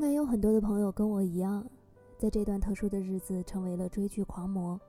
[0.00, 1.62] 应该有很多的朋友跟我一样，
[2.16, 4.80] 在这段特殊的日子成为了追剧狂魔，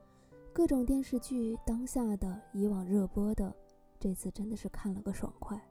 [0.54, 3.54] 各种电视剧，当下的、以往热播的，
[4.00, 5.62] 这次真的是看了个爽快。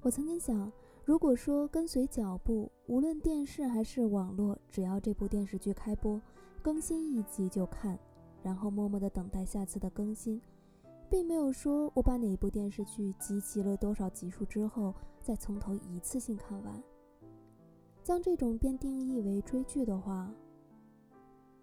[0.00, 0.70] 我曾经想，
[1.04, 6.22] 如果说跟随脚步，无论电视还是网络，只要这部电视剧开播，
[6.62, 7.98] 更新一集就看，
[8.44, 10.40] 然后默默的等待下次的更新，
[11.10, 16.80] 并没有说我把哪部电视剧集齐了多少集数之后，再从头一次性看完。
[18.08, 20.32] 将这种便定义为追剧的话，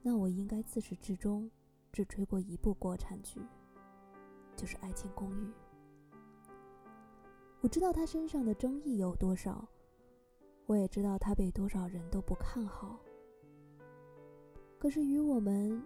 [0.04, 1.50] 那我应该自始至终
[1.92, 3.42] 只追过一部国产剧，
[4.56, 5.44] 就是《爱情公寓》。
[7.62, 9.68] 我知道他身上的争议有多少，
[10.68, 13.00] 我也知道他被多少人都不看好。
[14.78, 15.82] 可是于我们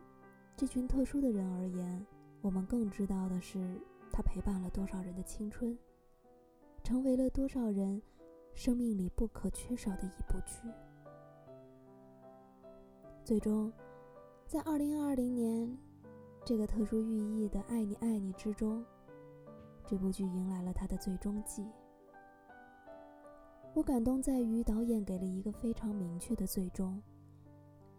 [0.57, 2.05] 这群特殊的人而言，
[2.41, 3.79] 我们更知道的是，
[4.11, 5.79] 他陪伴了多少人的青春，
[6.83, 8.01] 成为了多少人。
[8.53, 10.69] 生命里不可缺少的一部剧，
[13.23, 13.71] 最终，
[14.45, 15.77] 在二零二零年
[16.43, 18.83] 这个特殊寓意的“爱你爱你”之中，
[19.87, 21.65] 这部剧迎来了它的最终季。
[23.73, 27.01] 我感动在于导演给了一个非常明确的最终，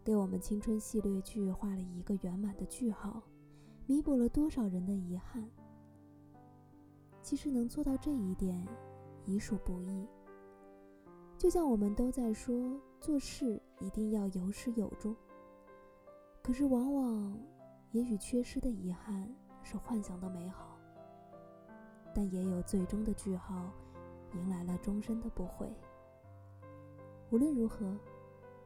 [0.05, 3.22] 给我们青春系列剧画了一个圆满的句号，
[3.86, 5.48] 弥补了多少人的遗憾。
[7.22, 8.66] 其实能做到这一点，
[9.25, 10.06] 已属不易。
[11.41, 15.16] 就像我们都在说，做事一定要有始有终。
[16.42, 17.41] 可是往往，
[17.92, 19.27] 也许缺失的遗憾
[19.62, 20.77] 是幻想的美好，
[22.14, 23.72] 但也有最终的句号，
[24.34, 25.74] 迎来了终身的不悔。
[27.30, 27.98] 无论如何，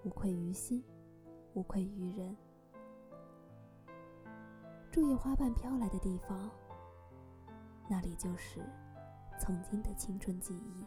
[0.03, 0.83] 无愧于心，
[1.53, 2.36] 无愧于人。
[4.91, 6.50] 注意花瓣飘来的地方，
[7.88, 8.61] 那里就是
[9.38, 10.84] 曾经的青春记忆。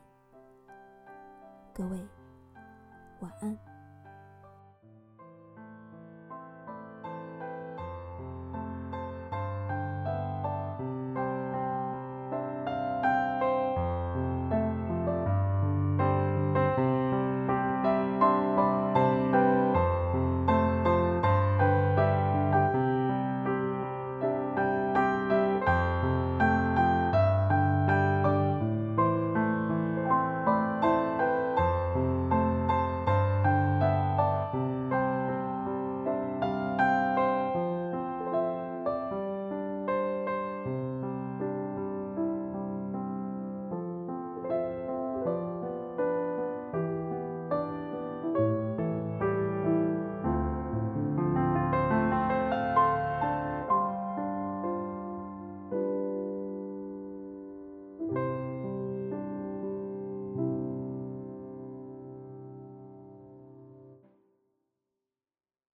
[1.77, 2.07] 各位，
[3.19, 3.76] 晚安。